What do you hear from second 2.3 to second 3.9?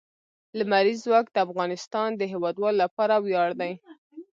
هیوادوالو لپاره ویاړ دی.